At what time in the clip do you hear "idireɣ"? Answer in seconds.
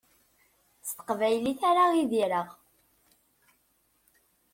2.01-2.47